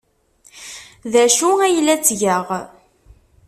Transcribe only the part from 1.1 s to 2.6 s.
D acu ay la ttgeɣ?